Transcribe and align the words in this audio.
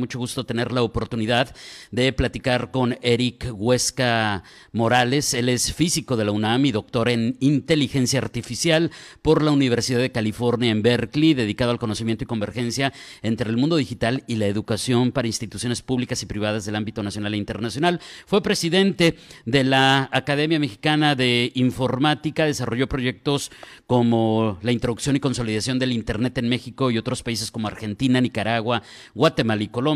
mucho 0.00 0.18
gusto 0.18 0.44
tener 0.44 0.72
la 0.72 0.82
oportunidad 0.82 1.54
de 1.90 2.12
platicar 2.12 2.70
con 2.70 2.98
Eric 3.02 3.48
Huesca 3.52 4.42
Morales. 4.72 5.34
Él 5.34 5.48
es 5.48 5.72
físico 5.72 6.16
de 6.16 6.24
la 6.24 6.32
UNAM 6.32 6.66
y 6.66 6.72
doctor 6.72 7.08
en 7.08 7.36
inteligencia 7.40 8.18
artificial 8.18 8.90
por 9.22 9.42
la 9.42 9.52
Universidad 9.52 10.00
de 10.00 10.10
California 10.10 10.70
en 10.70 10.82
Berkeley, 10.82 11.34
dedicado 11.34 11.70
al 11.70 11.78
conocimiento 11.78 12.24
y 12.24 12.26
convergencia 12.26 12.92
entre 13.22 13.50
el 13.50 13.56
mundo 13.56 13.76
digital 13.76 14.24
y 14.26 14.36
la 14.36 14.46
educación 14.46 15.12
para 15.12 15.28
instituciones 15.28 15.82
públicas 15.82 16.22
y 16.22 16.26
privadas 16.26 16.64
del 16.64 16.76
ámbito 16.76 17.02
nacional 17.02 17.34
e 17.34 17.36
internacional. 17.36 18.00
Fue 18.26 18.42
presidente 18.42 19.16
de 19.44 19.64
la 19.64 20.08
Academia 20.12 20.58
Mexicana 20.58 21.14
de 21.14 21.52
Informática, 21.54 22.46
desarrolló 22.46 22.88
proyectos 22.88 23.50
como 23.86 24.58
la 24.62 24.72
introducción 24.72 25.16
y 25.16 25.20
consolidación 25.20 25.78
del 25.78 25.92
Internet 25.92 26.38
en 26.38 26.48
México 26.48 26.90
y 26.90 26.98
otros 26.98 27.22
países 27.22 27.50
como 27.50 27.68
Argentina, 27.68 28.20
Nicaragua, 28.20 28.82
Guatemala 29.14 29.62
y 29.62 29.68
Colombia, 29.68 29.89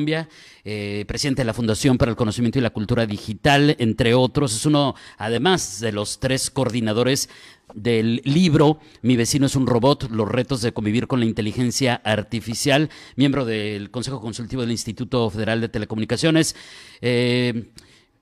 eh, 0.64 1.04
presidente 1.06 1.42
de 1.42 1.46
la 1.46 1.54
Fundación 1.54 1.98
para 1.98 2.10
el 2.10 2.16
Conocimiento 2.16 2.58
y 2.58 2.62
la 2.62 2.70
Cultura 2.70 3.06
Digital, 3.06 3.76
entre 3.78 4.14
otros. 4.14 4.54
Es 4.54 4.66
uno, 4.66 4.94
además 5.18 5.80
de 5.80 5.92
los 5.92 6.18
tres 6.18 6.50
coordinadores 6.50 7.28
del 7.74 8.20
libro 8.24 8.78
Mi 9.02 9.16
vecino 9.16 9.46
es 9.46 9.56
un 9.56 9.66
robot, 9.66 10.10
los 10.10 10.28
retos 10.28 10.62
de 10.62 10.72
convivir 10.72 11.06
con 11.06 11.20
la 11.20 11.26
inteligencia 11.26 12.00
artificial, 12.04 12.90
miembro 13.16 13.44
del 13.44 13.90
Consejo 13.90 14.20
Consultivo 14.20 14.62
del 14.62 14.72
Instituto 14.72 15.30
Federal 15.30 15.60
de 15.60 15.68
Telecomunicaciones. 15.68 16.56
Eh, 17.00 17.64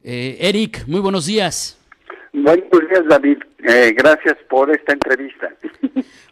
eh, 0.04 0.36
Eric, 0.40 0.86
muy 0.86 1.00
buenos 1.00 1.26
días. 1.26 1.78
Buenos 2.32 2.88
días, 2.90 3.04
David. 3.08 3.38
gracias 3.96 4.36
por 4.48 4.70
esta 4.70 4.92
entrevista. 4.92 5.48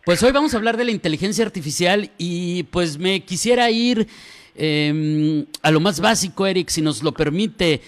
Pues 0.05 0.23
hoy 0.23 0.33
vamos 0.33 0.55
a 0.55 0.57
hablar 0.57 0.79
de 0.79 0.85
la 0.85 0.91
inteligencia 0.93 1.45
artificial 1.45 2.11
y 2.17 2.63
pues 2.65 2.99
me 2.99 3.21
quisiera 3.21 3.71
ir 3.71 4.09
eh, 4.55 5.45
a 5.63 5.71
lo 5.71 5.81
más 5.81 6.01
básico, 6.01 6.47
Eric, 6.47 6.69
si 6.69 6.83
nos 6.83 7.03
lo 7.03 7.13
permite, 7.13 7.81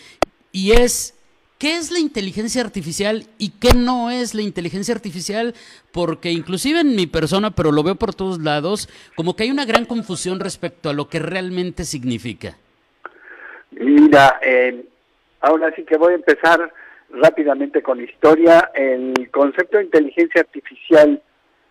y 0.52 0.72
es, 0.72 1.18
¿qué 1.58 1.77
es 1.77 1.91
la 1.91 1.98
inteligencia 1.98 2.62
artificial 2.62 3.24
y 3.38 3.50
qué 3.50 3.74
no 3.74 4.10
es 4.10 4.34
la 4.34 4.42
inteligencia 4.42 4.94
artificial? 4.94 5.55
Porque 5.92 6.30
inclusive 6.30 6.80
en 6.80 6.94
mi 6.94 7.06
persona, 7.06 7.50
pero 7.50 7.72
lo 7.72 7.83
veo 7.83 7.96
por 7.96 8.14
todos 8.14 8.40
lados, 8.40 8.88
como 9.16 9.34
que 9.36 9.44
hay 9.44 9.50
una 9.50 9.64
gran 9.64 9.84
confusión 9.84 10.40
respecto 10.40 10.90
a 10.90 10.92
lo 10.92 11.08
que 11.08 11.18
realmente 11.18 11.84
significa. 11.84 12.56
Mira, 13.70 14.38
eh, 14.42 14.84
ahora 15.40 15.74
sí 15.74 15.84
que 15.84 15.96
voy 15.96 16.12
a 16.12 16.16
empezar 16.16 16.72
rápidamente 17.10 17.83
con 17.83 18.02
historia. 18.02 18.70
El 18.74 19.30
concepto 19.30 19.78
de 19.78 19.84
inteligencia 19.84 20.42
artificial 20.42 21.22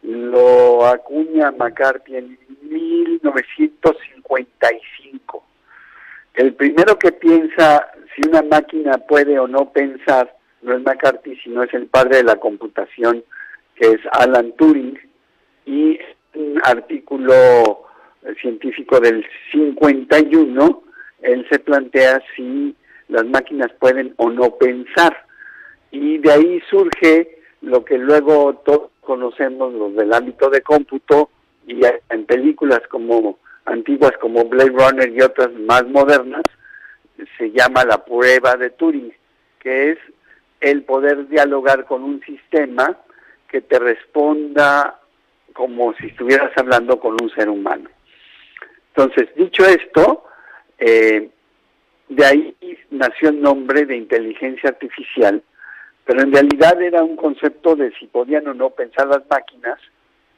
lo 0.04 0.86
acuña 0.86 1.52
McCarthy 1.52 2.18
en 2.18 2.38
1955. 2.62 5.44
El 6.34 6.54
primero 6.54 6.98
que 6.98 7.12
piensa 7.12 7.92
si 8.16 8.22
una 8.28 8.42
máquina 8.42 8.98
puede 8.98 9.38
o 9.38 9.48
no 9.48 9.72
pensar 9.72 10.36
no 10.62 10.76
es 10.76 10.84
McCarthy, 10.84 11.36
sino 11.44 11.64
es 11.64 11.74
el 11.74 11.88
padre 11.88 12.18
de 12.18 12.24
la 12.24 12.36
computación, 12.36 13.24
que 13.76 13.92
es 13.92 14.00
Alan 14.12 14.52
Turing, 14.54 15.00
y 15.66 16.00
un 16.36 16.62
artículo 16.64 17.34
científico 18.42 19.00
del 19.00 19.26
51, 19.52 20.84
él 21.22 21.48
se 21.50 21.60
plantea 21.60 22.22
si 22.36 22.76
las 23.08 23.26
máquinas 23.26 23.72
pueden 23.80 24.14
o 24.18 24.30
no 24.30 24.56
pensar. 24.58 25.26
Y 25.92 26.18
de 26.20 26.32
ahí 26.32 26.62
surge 26.70 27.41
lo 27.62 27.86
que 27.86 27.98
luego 27.98 28.56
todos 28.66 28.90
conocemos, 29.02 29.74
los 29.74 29.96
del 29.96 30.14
ámbito 30.14 30.50
de 30.50 30.62
cómputo, 30.62 31.30
y 31.68 31.82
en 32.10 32.26
películas 32.26 32.82
como 32.90 33.40
antiguas 33.66 34.14
como 34.20 34.46
Blade 34.46 34.72
Runner 34.72 35.10
y 35.10 35.22
otras 35.22 35.54
más 35.54 35.86
modernas, 35.88 36.44
se 37.38 37.52
llama 37.52 37.84
la 37.86 38.04
prueba 38.04 38.56
de 38.56 38.72
Turing, 38.72 39.14
que 39.60 39.92
es 39.92 39.98
el 40.60 40.84
poder 40.84 41.28
dialogar 41.28 41.86
con 41.86 42.04
un 42.04 42.22
sistema 42.22 42.98
que 43.48 43.62
te 43.62 43.80
responda 43.80 45.00
como 45.54 45.94
si 45.96 46.08
estuvieras 46.08 46.52
hablando 46.56 47.00
con 47.00 47.18
un 47.22 47.30
ser 47.32 47.50
humano. 47.50 47.90
Entonces, 48.96 49.30
dicho 49.36 49.66
esto, 49.66 50.26
eh, 50.80 51.30
de 52.10 52.26
ahí 52.26 52.56
nació 52.90 53.30
el 53.30 53.42
nombre 53.42 53.86
de 53.86 53.98
inteligencia 53.98 54.70
artificial, 54.70 55.44
pero 56.06 56.22
en 56.22 56.32
realidad 56.32 56.82
era 56.82 57.04
un 57.04 57.16
concepto 57.16 57.76
de 57.76 57.92
si 58.00 58.08
podían 58.08 58.48
o 58.48 58.54
no 58.54 58.70
pensar 58.72 59.08
las 59.08 59.22
máquinas 59.30 59.80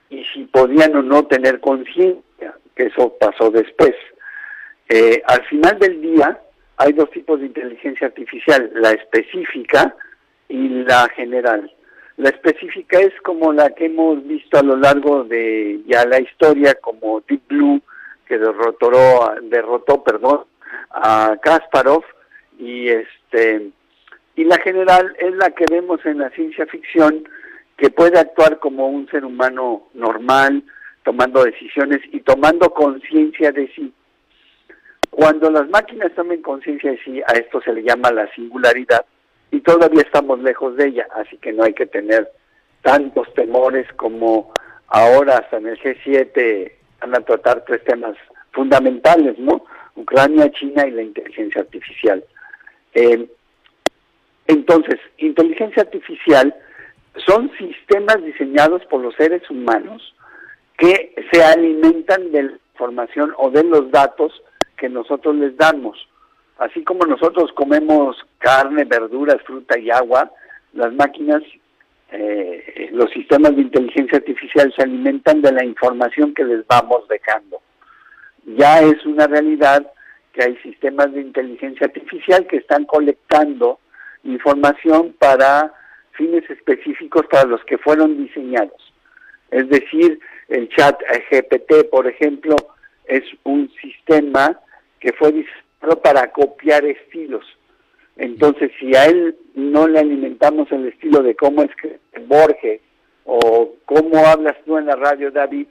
y 0.10 0.24
si 0.26 0.44
podían 0.46 0.96
o 0.96 1.02
no 1.02 1.26
tener 1.26 1.60
conciencia, 1.60 2.56
que 2.76 2.88
eso 2.88 3.16
pasó 3.20 3.50
después. 3.50 3.94
Eh, 4.90 5.22
al 5.26 5.44
final 5.46 5.80
del 5.80 6.02
día 6.02 6.40
hay 6.78 6.94
dos 6.94 7.10
tipos 7.12 7.40
de 7.40 7.48
inteligencia 7.48 8.08
artificial, 8.08 8.70
la 8.76 8.92
específica 8.92 9.96
y 10.50 10.68
la 10.68 11.08
general. 11.16 11.72
La 12.18 12.30
específica 12.30 13.00
es 13.00 13.14
como 13.22 13.54
la 13.54 13.72
que 13.72 13.86
hemos 13.86 14.26
visto 14.28 14.60
a 14.60 14.64
lo 14.64 14.76
largo 14.76 15.24
de 15.24 15.82
ya 15.88 16.06
la 16.06 16.20
historia, 16.20 16.76
como 16.76 17.22
Deep 17.28 17.48
Blue, 17.48 17.82
que 18.28 18.38
derrotó, 18.38 18.92
derrotó 19.44 20.04
perdón, 20.04 20.46
a 20.92 21.38
Kasparov, 21.42 22.04
y 22.60 22.90
este 22.90 23.72
y 24.36 24.44
la 24.46 24.58
general 24.60 25.16
es 25.20 25.36
la 25.36 25.52
que 25.52 25.66
vemos 25.70 26.06
en 26.06 26.20
la 26.20 26.30
ciencia 26.32 26.66
ficción, 26.66 27.28
que 27.78 27.90
puede 27.90 28.20
actuar 28.20 28.60
como 28.60 28.88
un 28.88 29.08
ser 29.10 29.26
humano 29.26 29.88
normal, 29.94 30.64
tomando 31.04 31.44
decisiones 31.44 32.00
y 32.12 32.22
tomando 32.22 32.72
conciencia 32.74 33.52
de 33.52 33.68
sí. 33.76 33.94
Cuando 35.10 35.52
las 35.52 35.70
máquinas 35.70 36.12
tomen 36.16 36.42
conciencia 36.42 36.92
de 36.92 37.00
sí, 37.04 37.22
a 37.28 37.34
esto 37.34 37.62
se 37.62 37.74
le 37.74 37.84
llama 37.84 38.12
la 38.12 38.28
singularidad 38.34 39.06
y 39.52 39.60
todavía 39.62 40.02
estamos 40.02 40.40
lejos 40.40 40.76
de 40.78 40.88
ella, 40.88 41.08
así 41.16 41.38
que 41.38 41.54
no 41.54 41.64
hay 41.64 41.74
que 41.74 41.86
tener 41.86 42.32
tantos 42.82 43.32
temores 43.36 43.88
como 43.94 44.52
ahora 44.88 45.38
hasta 45.38 45.58
en 45.58 45.68
el 45.68 45.80
G7 45.80 46.72
van 47.02 47.16
a 47.16 47.22
tratar 47.22 47.64
tres 47.66 47.84
temas 47.84 48.16
fundamentales, 48.52 49.38
¿no? 49.38 49.66
Ucrania, 49.96 50.52
China 50.52 50.88
y 50.88 50.92
la 50.92 51.04
inteligencia 51.04 51.62
artificial. 51.62 52.24
Eh, 52.94 53.28
entonces, 54.48 55.00
inteligencia 55.18 55.84
artificial 55.84 56.54
son 57.26 57.52
sistemas 57.58 58.24
diseñados 58.24 58.84
por 58.86 59.02
los 59.02 59.16
seres 59.16 59.48
humanos 59.50 60.16
que 60.78 61.14
se 61.32 61.44
alimentan 61.44 62.32
de 62.32 62.44
la 62.44 62.52
información 62.74 63.34
o 63.38 63.52
de 63.52 63.64
los 63.64 63.92
datos 63.92 64.34
que 64.78 64.90
nosotros 64.90 65.36
les 65.36 65.56
damos. 65.56 65.98
Así 66.58 66.84
como 66.84 67.06
nosotros 67.06 67.52
comemos 67.54 68.18
carne, 68.40 68.84
verduras, 68.84 69.38
fruta 69.46 69.78
y 69.78 69.90
agua, 69.92 70.32
las 70.74 70.94
máquinas, 70.94 71.42
eh, 72.12 72.90
los 72.92 73.10
sistemas 73.12 73.56
de 73.56 73.62
inteligencia 73.62 74.18
artificial 74.18 74.74
se 74.76 74.84
alimentan 74.84 75.42
de 75.42 75.52
la 75.52 75.64
información 75.64 76.34
que 76.34 76.44
les 76.44 76.66
vamos 76.68 77.08
dejando. 77.08 77.62
Ya 78.46 78.82
es 78.82 79.06
una 79.06 79.28
realidad 79.28 79.90
que 80.34 80.44
hay 80.44 80.58
sistemas 80.58 81.14
de 81.14 81.22
inteligencia 81.22 81.86
artificial 81.86 82.46
que 82.48 82.58
están 82.58 82.86
colectando 82.86 83.80
información 84.24 85.16
para 85.20 85.74
fines 86.12 86.50
específicos 86.50 87.26
para 87.30 87.46
los 87.46 87.64
que 87.66 87.78
fueron 87.78 88.18
diseñados. 88.18 88.94
Es 89.52 89.68
decir, 89.70 90.20
el 90.50 90.70
chat 90.70 91.00
GPT, 91.30 91.90
por 91.90 92.08
ejemplo, 92.08 92.56
es 93.06 93.24
un 93.44 93.72
sistema 93.82 94.60
que 95.00 95.14
fue 95.14 95.32
diseñado 95.32 96.02
para 96.02 96.32
copiar 96.32 96.86
estilos. 96.86 97.46
Entonces, 98.16 98.72
si 98.80 98.96
a 98.96 99.06
él 99.06 99.36
no 99.56 99.88
le 99.88 100.00
alimentamos 100.00 100.72
el 100.72 100.88
estilo 100.88 101.22
de 101.22 101.36
cómo 101.36 101.64
es 101.64 101.76
que 101.76 102.00
Borges 102.28 102.82
o 103.26 103.74
cómo 103.86 104.26
hablas 104.26 104.56
tú 104.66 104.78
en 104.78 104.86
la 104.86 104.96
radio, 104.96 105.32
David, 105.32 105.68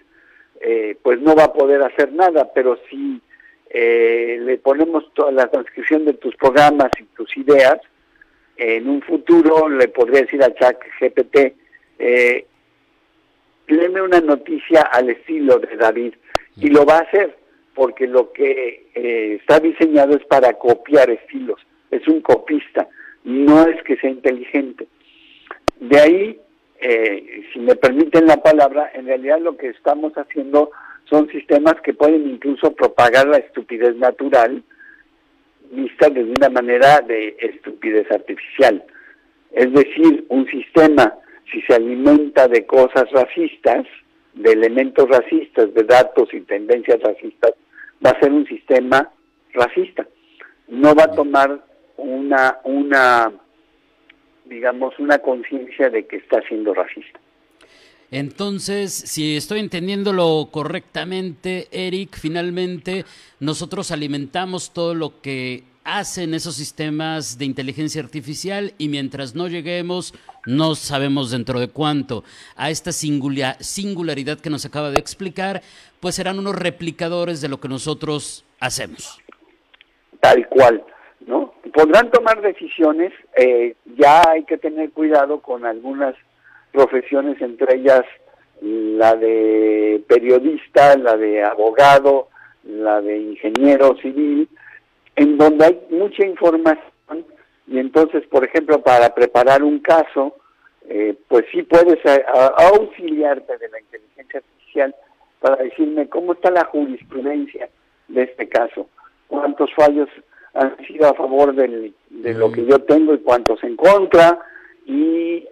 eh, 0.61 0.97
pues 1.03 1.21
no 1.21 1.35
va 1.35 1.45
a 1.45 1.53
poder 1.53 1.83
hacer 1.83 2.13
nada, 2.13 2.51
pero 2.55 2.79
si 2.91 3.21
eh, 3.71 4.39
le 4.41 4.59
ponemos 4.59 5.13
toda 5.15 5.33
la 5.33 5.49
transcripción 5.49 6.05
de 6.05 6.15
tus 6.15 6.37
programas 6.37 6.91
y 7.01 7.05
tus 7.17 7.37
ideas, 7.37 7.81
en 8.63 8.89
un 8.89 9.03
futuro 9.03 9.69
le 9.69 9.89
podría 9.89 10.23
decir 10.23 10.43
a 10.43 10.55
Chat 10.55 10.79
GPT, 11.01 11.55
eh, 11.99 12.47
una 13.69 14.21
noticia 14.21 14.83
al 14.83 15.11
estilo 15.11 15.59
de 15.59 15.77
David 15.77 16.15
y 16.57 16.69
lo 16.69 16.85
va 16.85 16.99
a 16.99 17.03
hacer 17.03 17.37
porque 17.75 18.07
lo 18.07 18.33
que 18.33 18.87
eh, 18.95 19.39
está 19.41 19.59
diseñado 19.59 20.15
es 20.15 20.25
para 20.27 20.53
copiar 20.55 21.11
estilos, 21.11 21.61
es 21.91 22.07
un 22.07 22.21
copista, 22.21 22.89
no 23.25 23.67
es 23.67 23.83
que 23.83 23.97
sea 23.97 24.11
inteligente. 24.11 24.87
De 25.81 25.99
ahí, 25.99 26.41
eh, 26.81 27.45
si 27.53 27.59
me 27.61 27.75
permiten 27.75 28.27
la 28.27 28.37
palabra, 28.37 28.91
en 28.95 29.07
realidad 29.07 29.41
lo 29.41 29.57
que 29.57 29.69
estamos 29.69 30.13
haciendo 30.15 30.71
son 31.05 31.29
sistemas 31.31 31.75
que 31.83 31.95
pueden 31.95 32.29
incluso 32.29 32.75
propagar 32.75 33.27
la 33.27 33.39
estupidez 33.39 33.97
natural 33.97 34.63
vista 35.73 36.09
desde 36.09 36.31
una 36.31 36.49
manera 36.49 37.01
de 37.01 37.37
estupidez 37.41 38.11
artificial. 38.11 38.85
Es 39.53 39.73
decir, 39.73 40.25
un 40.29 40.47
sistema, 40.47 41.15
si 41.51 41.61
se 41.63 41.75
alimenta 41.75 42.49
de 42.49 42.65
cosas 42.67 43.11
racistas, 43.11 43.87
de 44.35 44.53
elementos 44.53 45.09
racistas, 45.09 45.73
de 45.75 45.83
datos 45.85 46.33
y 46.33 46.41
tendencias 46.43 47.01
racistas, 47.03 47.53
va 48.05 48.11
a 48.11 48.21
ser 48.21 48.33
un 48.33 48.47
sistema 48.47 49.11
racista. 49.53 50.07
No 50.69 50.95
va 50.95 51.05
a 51.05 51.15
tomar 51.15 51.61
una, 51.97 52.59
una 52.65 53.33
digamos, 54.45 54.99
una 54.99 55.19
conciencia 55.19 55.91
de 55.91 56.07
que 56.07 56.17
está 56.17 56.41
siendo 56.49 56.75
racista. 56.75 57.21
Entonces, 58.13 58.93
si 58.93 59.39
estoy 59.39 59.61
entendiéndolo 59.61 60.51
correctamente, 60.53 61.69
Eric, 61.73 62.15
finalmente 62.19 63.07
nosotros 63.41 63.91
alimentamos 63.91 64.75
todo 64.75 64.95
lo 64.95 65.23
que 65.23 65.65
hacen 65.83 66.35
esos 66.35 66.55
sistemas 66.55 67.39
de 67.39 67.47
inteligencia 67.47 68.03
artificial 68.03 68.75
y 68.77 68.89
mientras 68.89 69.35
no 69.35 69.49
lleguemos, 69.49 70.13
no 70.45 70.75
sabemos 70.75 71.31
dentro 71.31 71.59
de 71.59 71.69
cuánto, 71.69 72.23
a 72.55 72.69
esta 72.69 72.93
singularidad 72.93 74.41
que 74.41 74.51
nos 74.51 74.67
acaba 74.67 74.91
de 74.91 74.99
explicar, 74.99 75.63
pues 75.99 76.15
serán 76.15 76.39
unos 76.39 76.55
replicadores 76.55 77.41
de 77.41 77.49
lo 77.49 77.61
que 77.61 77.69
nosotros 77.69 78.45
hacemos. 78.61 79.23
Tal 80.21 80.47
cual, 80.51 80.85
¿no? 81.27 81.55
Podrán 81.73 82.11
tomar 82.11 82.43
decisiones, 82.43 83.11
eh, 83.39 83.75
ya 83.97 84.23
hay 84.29 84.45
que 84.45 84.59
tener 84.59 84.91
cuidado 84.91 85.41
con 85.41 85.65
algunas 85.65 86.15
profesiones, 86.73 87.41
entre 87.41 87.77
ellas 87.77 88.05
la 88.61 89.15
de 89.15 90.03
periodista, 90.09 90.97
la 90.97 91.17
de 91.17 91.43
abogado, 91.43 92.29
la 92.65 93.01
de 93.01 93.19
ingeniero 93.19 93.97
civil, 93.97 94.49
en 95.17 95.37
donde 95.37 95.67
hay 95.67 95.81
mucha 95.91 96.25
información 96.25 96.93
y 97.67 97.79
entonces, 97.79 98.27
por 98.27 98.45
ejemplo, 98.45 98.83
para 98.83 99.15
preparar 99.15 99.63
un 99.63 99.79
caso, 99.79 100.37
eh, 100.89 101.17
pues 101.29 101.45
sí 101.53 101.63
puedes 101.63 101.99
auxiliarte 102.59 103.57
de 103.59 103.69
la 103.69 103.81
inteligencia 103.81 104.41
artificial 104.41 104.95
para 105.41 105.57
decirme 105.57 106.09
cómo 106.09 106.35
está 106.35 106.51
la 106.51 106.65
jurisprudencia 106.65 107.69
de 108.09 108.23
este 108.25 108.49
caso, 108.49 108.89
cuántos 109.29 109.73
fallos 109.75 110.09
han 110.55 110.77
sido 110.87 111.09
a 111.09 111.15
favor 111.15 111.55
de 111.55 111.93
lo 112.35 112.49
mm. 112.49 112.53
que 112.53 112.67
yo 112.67 112.79
tengo 112.81 113.15
y 113.15 113.19
cuántos 113.19 113.63
en 113.65 113.77
contra, 113.77 114.39
y 114.85 115.49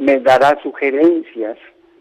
me 0.00 0.18
dará 0.18 0.58
sugerencias, 0.62 1.58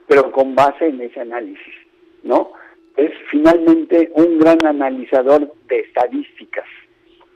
pero 0.07 0.31
con 0.31 0.55
base 0.55 0.87
en 0.87 1.01
ese 1.01 1.19
análisis, 1.19 1.75
¿no? 2.23 2.53
Es 2.95 3.11
finalmente 3.29 4.11
un 4.15 4.39
gran 4.39 4.65
analizador 4.65 5.53
de 5.67 5.79
estadísticas, 5.81 6.65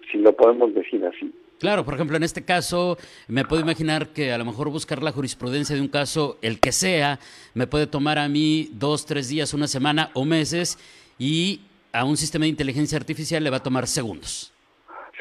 si 0.09 0.17
lo 0.17 0.33
podemos 0.33 0.73
decir 0.73 1.05
así. 1.05 1.31
Claro, 1.59 1.85
por 1.85 1.93
ejemplo, 1.93 2.17
en 2.17 2.23
este 2.23 2.43
caso, 2.43 2.97
me 3.27 3.45
puedo 3.45 3.61
imaginar 3.61 4.07
que 4.07 4.31
a 4.31 4.37
lo 4.37 4.45
mejor 4.45 4.69
buscar 4.69 5.03
la 5.03 5.11
jurisprudencia 5.11 5.75
de 5.75 5.81
un 5.81 5.87
caso, 5.89 6.37
el 6.41 6.59
que 6.59 6.71
sea, 6.71 7.19
me 7.53 7.67
puede 7.67 7.87
tomar 7.87 8.17
a 8.17 8.27
mí 8.27 8.69
dos, 8.73 9.05
tres 9.05 9.29
días, 9.29 9.53
una 9.53 9.67
semana 9.67 10.11
o 10.13 10.25
meses, 10.25 10.77
y 11.19 11.61
a 11.91 12.05
un 12.05 12.17
sistema 12.17 12.43
de 12.43 12.49
inteligencia 12.49 12.97
artificial 12.97 13.43
le 13.43 13.49
va 13.49 13.57
a 13.57 13.63
tomar 13.63 13.87
segundos. 13.87 14.53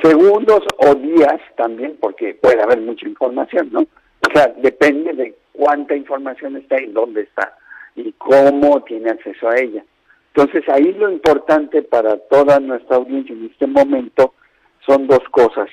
Segundos 0.02 0.60
o 0.78 0.94
días 0.94 1.40
también, 1.56 1.96
porque 2.00 2.34
puede 2.40 2.60
haber 2.62 2.80
mucha 2.80 3.06
información, 3.06 3.68
¿no? 3.72 3.86
O 4.28 4.32
sea, 4.32 4.52
depende 4.58 5.12
de 5.12 5.34
cuánta 5.52 5.96
información 5.96 6.56
está 6.56 6.80
y 6.80 6.86
dónde 6.86 7.22
está 7.22 7.56
y 7.94 8.12
cómo 8.12 8.82
tiene 8.82 9.10
acceso 9.10 9.48
a 9.48 9.56
ella. 9.56 9.84
Entonces 10.34 10.66
ahí 10.69 10.92
lo 10.94 11.10
importante 11.10 11.82
para 11.82 12.16
toda 12.16 12.58
nuestra 12.60 12.96
audiencia 12.96 13.34
en 13.34 13.46
este 13.46 13.66
momento 13.66 14.34
son 14.86 15.06
dos 15.06 15.20
cosas. 15.30 15.69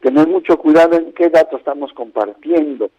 Tener 0.00 0.26
mucho 0.26 0.58
cuidado 0.58 0.96
en 0.96 1.12
qué 1.12 1.28
datos 1.28 1.60
estamos 1.60 1.92
compartiendo, 1.92 2.90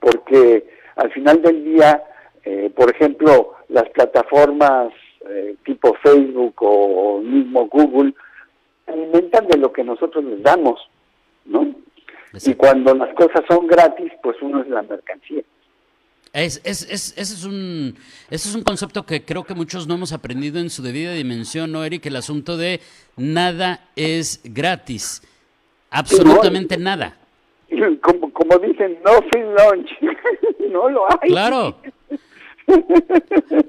porque 0.00 0.66
al 0.96 1.12
final 1.12 1.42
del 1.42 1.64
día, 1.64 2.02
eh, 2.44 2.70
por 2.74 2.90
ejemplo, 2.90 3.56
las 3.68 3.88
plataformas 3.90 4.92
eh, 5.28 5.56
tipo 5.64 5.94
Facebook 6.02 6.54
o, 6.62 7.16
o 7.16 7.20
mismo 7.20 7.66
Google 7.66 8.14
alimentan 8.86 9.46
de 9.46 9.58
lo 9.58 9.72
que 9.72 9.84
nosotros 9.84 10.24
les 10.24 10.42
damos, 10.42 10.80
¿no? 11.44 11.81
Y 12.34 12.54
cuando 12.54 12.94
las 12.94 13.14
cosas 13.14 13.42
son 13.48 13.66
gratis, 13.66 14.12
pues 14.22 14.36
uno 14.40 14.62
es 14.62 14.68
la 14.68 14.82
mercancía. 14.82 15.42
Es, 16.32 16.62
es, 16.64 16.90
es, 16.90 17.12
ese, 17.18 17.34
es 17.34 17.44
un, 17.44 17.94
ese 18.30 18.48
es 18.48 18.54
un 18.54 18.62
concepto 18.62 19.04
que 19.04 19.22
creo 19.22 19.44
que 19.44 19.54
muchos 19.54 19.86
no 19.86 19.94
hemos 19.94 20.14
aprendido 20.14 20.60
en 20.60 20.70
su 20.70 20.82
debida 20.82 21.12
dimensión, 21.12 21.70
¿no, 21.70 21.84
Eric? 21.84 22.06
El 22.06 22.16
asunto 22.16 22.56
de 22.56 22.80
nada 23.18 23.80
es 23.96 24.40
gratis. 24.44 25.22
Absolutamente 25.90 26.78
nada. 26.78 27.16
Como, 28.02 28.30
como 28.34 28.58
dicen, 28.58 28.98
no 29.02 29.12
free 29.30 29.42
lunch. 29.42 29.90
no 30.70 30.90
lo 30.90 31.06
hay. 31.10 31.30
Claro. 31.30 31.78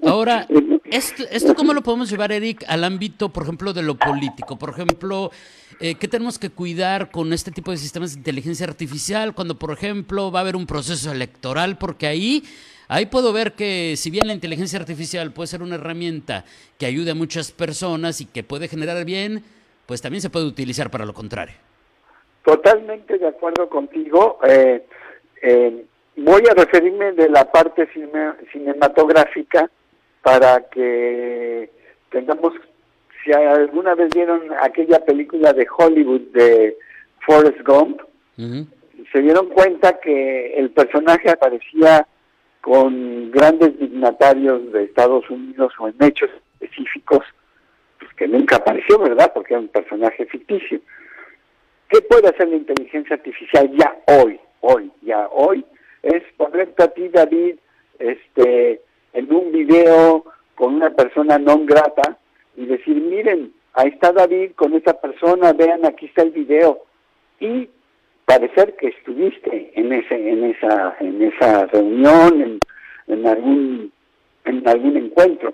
Ahora, 0.04 0.48
¿esto, 0.86 1.24
¿esto 1.32 1.56
cómo 1.56 1.74
lo 1.74 1.82
podemos 1.82 2.10
llevar, 2.10 2.32
Eric, 2.32 2.64
al 2.68 2.84
ámbito, 2.84 3.30
por 3.30 3.44
ejemplo, 3.44 3.74
de 3.74 3.82
lo 3.82 3.96
político? 3.96 4.58
Por 4.58 4.70
ejemplo, 4.70 5.32
eh, 5.80 5.96
¿qué 5.96 6.08
tenemos 6.08 6.40
que 6.40 6.50
cuidar 6.50 7.12
con 7.12 7.34
este 7.34 7.52
tipo 7.52 7.72
de 7.72 7.78
sistemas 7.78 8.14
de 8.14 8.20
inteligencia 8.20 8.66
artificial 8.66 9.34
cuando, 9.34 9.58
por 9.58 9.72
ejemplo, 9.72 10.32
va 10.32 10.40
a 10.40 10.42
haber 10.42 10.56
un 10.56 10.68
proceso 10.68 11.12
electoral? 11.12 11.78
Porque 11.78 12.08
ahí, 12.08 12.44
ahí 12.88 13.06
puedo 13.06 13.34
ver 13.34 13.54
que 13.54 13.96
si 13.98 14.10
bien 14.10 14.28
la 14.28 14.34
inteligencia 14.34 14.80
artificial 14.80 15.32
puede 15.32 15.48
ser 15.48 15.62
una 15.62 15.76
herramienta 15.76 16.46
que 16.78 16.86
ayude 16.86 17.12
a 17.12 17.16
muchas 17.16 17.52
personas 17.52 18.22
y 18.22 18.26
que 18.26 18.44
puede 18.44 18.68
generar 18.68 19.04
bien, 19.06 19.44
pues 19.86 20.02
también 20.02 20.22
se 20.22 20.30
puede 20.30 20.46
utilizar 20.46 20.90
para 20.92 21.06
lo 21.06 21.14
contrario. 21.14 21.56
Totalmente 22.44 23.18
de 23.18 23.28
acuerdo 23.28 23.70
contigo. 23.70 24.40
Eh, 24.48 24.86
eh, 25.42 25.86
voy 26.16 26.44
a 26.50 26.54
referirme 26.54 27.12
de 27.14 27.30
la 27.30 27.52
parte 27.52 27.88
cinematográfica 28.52 29.70
para 30.22 30.68
que 30.70 31.70
tengamos 32.10 32.54
si 33.24 33.32
alguna 33.32 33.96
vez 33.96 34.10
vieron 34.14 34.42
aquella 34.62 35.00
película 35.00 35.54
de 35.54 35.66
Hollywood 35.78 36.22
de 36.34 36.78
Forrest 37.26 37.62
Gump, 37.66 38.02
se 39.12 39.22
dieron 39.22 39.50
cuenta 39.50 40.00
que 40.00 40.56
el 40.56 40.72
personaje 40.72 41.30
aparecía 41.30 42.06
con 42.62 43.32
grandes 43.32 43.78
dignatarios 43.80 44.72
de 44.72 44.84
Estados 44.84 45.30
Unidos 45.30 45.74
o 45.80 45.88
en 45.88 45.96
hechos 46.00 46.30
específicos, 46.60 47.26
pues 48.00 48.14
que 48.16 48.28
nunca 48.28 48.58
apareció, 48.58 49.00
¿verdad? 49.00 49.32
Porque 49.34 49.54
era 49.54 49.62
un 49.62 49.68
personaje 49.68 50.26
ficticio. 50.26 50.80
¿Qué 51.90 52.02
puede 52.02 52.30
hacer 52.30 52.48
la 52.50 52.56
inteligencia 52.56 53.16
artificial 53.16 53.70
ya 53.78 53.96
hoy? 54.08 54.40
Hoy, 54.62 54.92
ya 55.02 55.28
hoy, 55.28 55.66
es 56.04 56.22
ponerte 56.38 56.84
a 56.84 56.88
ti, 56.90 57.10
David, 57.10 57.56
este, 57.98 58.82
en 59.14 59.34
un 59.34 59.52
video 59.52 60.26
con 60.56 60.76
una 60.76 60.92
persona 60.92 61.40
no 61.40 61.66
grata, 61.66 62.20
y 62.56 62.66
decir, 62.66 62.96
miren, 62.96 63.54
ahí 63.74 63.90
está 63.90 64.12
David 64.12 64.52
con 64.56 64.74
esa 64.76 64.94
persona, 65.00 65.54
vean, 65.54 65.86
aquí 65.86 66.06
está 66.06 66.22
el 66.22 66.32
video. 66.32 66.84
Y 67.40 67.70
parecer 68.26 68.76
que 68.76 68.88
estuviste 68.88 69.72
en 69.76 69.92
ese 69.92 70.30
en 70.30 70.44
esa 70.46 70.96
en 71.00 71.22
esa 71.22 71.66
reunión 71.68 72.42
en, 72.42 72.60
en 73.08 73.28
algún 73.28 73.92
en 74.46 74.68
algún 74.68 74.96
encuentro 74.96 75.54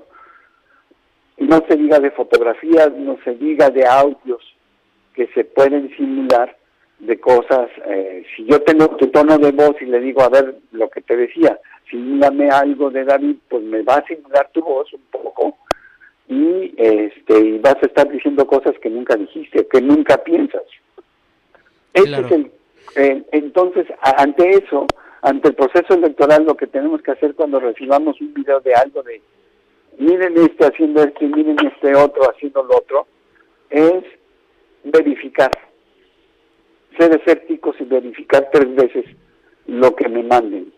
no 1.38 1.64
se 1.68 1.76
diga 1.76 2.00
de 2.00 2.12
fotografías 2.12 2.92
no 2.94 3.18
se 3.24 3.34
diga 3.36 3.70
de 3.70 3.88
audios 3.88 4.44
que 5.16 5.28
se 5.34 5.46
pueden 5.46 5.90
simular 5.96 6.59
de 7.00 7.20
cosas 7.20 7.70
eh, 7.86 8.26
si 8.36 8.46
yo 8.46 8.62
tengo 8.62 8.88
tu 8.98 9.08
tono 9.08 9.38
de 9.38 9.52
voz 9.52 9.76
y 9.82 9.86
le 9.86 10.00
digo 10.00 10.22
a 10.22 10.30
ver 10.30 10.56
lo 10.72 10.90
que 10.90 11.02
te 11.02 11.16
decía 11.16 11.58
simúlame 11.90 12.50
algo 12.50 12.90
de 12.90 13.06
David 13.06 13.38
pues 13.48 13.64
me 13.64 13.82
va 13.84 13.96
a 13.96 14.06
simular 14.06 14.50
tu 14.52 14.62
voz 14.62 14.92
un 14.94 15.04
poco 15.12 15.58
y 16.30 16.74
este 16.78 17.40
y 17.40 17.58
vas 17.58 17.76
a 17.82 17.88
estar 17.88 18.10
diciendo 18.10 18.46
cosas 18.46 18.76
que 18.80 18.90
nunca 18.90 19.16
dijiste, 19.16 19.68
que 19.68 19.82
nunca 19.82 20.18
piensas. 20.20 20.62
Ese 21.92 22.22
es 22.22 22.32
el, 22.32 22.52
eh, 22.96 23.24
entonces, 23.32 23.88
ante 24.18 24.50
eso, 24.52 24.86
ante 25.22 25.50
el 25.50 25.56
proceso 25.56 25.96
electoral, 25.96 26.46
lo 26.46 26.56
que 26.56 26.68
tenemos 26.68 27.02
que 27.02 27.12
hacer 27.12 27.34
cuando 27.36 27.60
recibamos 27.60 28.22
un 28.22 28.34
video 28.34 28.60
de 28.62 28.74
algo 28.74 29.04
de 29.04 29.22
miren 29.98 30.38
este 30.38 30.66
haciendo 30.66 31.04
esto 31.04 31.26
y 31.26 31.28
miren 31.28 31.58
este 31.66 31.96
otro 31.96 32.30
haciendo 32.30 32.64
lo 32.64 32.78
otro, 32.78 33.08
es 33.70 34.04
verificar, 34.84 35.52
ser 36.98 37.16
escépticos 37.16 37.76
y 37.80 37.84
verificar 37.84 38.50
tres 38.52 38.74
veces 38.76 39.06
lo 39.68 39.96
que 39.96 40.10
me 40.10 40.24
manden. 40.24 40.74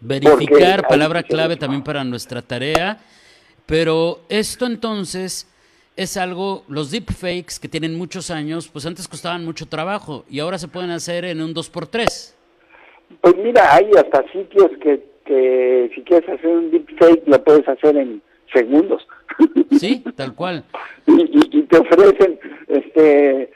Verificar, 0.00 0.86
palabra 0.86 1.22
clave 1.22 1.56
también 1.56 1.82
para 1.82 2.04
nuestra 2.04 2.42
tarea 2.42 2.98
pero 3.66 4.20
esto 4.28 4.66
entonces 4.66 5.50
es 5.96 6.16
algo, 6.16 6.64
los 6.68 6.90
deepfakes 6.90 7.58
que 7.60 7.68
tienen 7.68 7.96
muchos 7.96 8.30
años, 8.30 8.68
pues 8.68 8.84
antes 8.84 9.08
costaban 9.08 9.44
mucho 9.44 9.66
trabajo 9.66 10.24
y 10.28 10.40
ahora 10.40 10.58
se 10.58 10.68
pueden 10.68 10.90
hacer 10.90 11.24
en 11.24 11.40
un 11.40 11.54
2x3. 11.54 12.34
Pues 13.20 13.36
mira, 13.36 13.74
hay 13.74 13.90
hasta 13.96 14.24
sitios 14.32 14.70
que, 14.82 15.00
que 15.24 15.90
si 15.94 16.02
quieres 16.02 16.28
hacer 16.28 16.50
un 16.50 16.70
deepfake 16.70 17.22
lo 17.26 17.42
puedes 17.42 17.66
hacer 17.68 17.96
en 17.96 18.20
segundos. 18.52 19.06
Sí, 19.78 20.04
tal 20.16 20.34
cual. 20.34 20.64
y, 21.06 21.62
te 21.62 21.78
ofrecen 21.78 22.38
este 22.68 23.50